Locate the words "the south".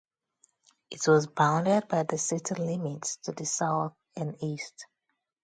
3.33-3.93